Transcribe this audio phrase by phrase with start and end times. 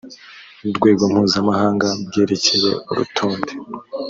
[0.77, 3.51] rwego mpuzamahanga bwerekeye urutonde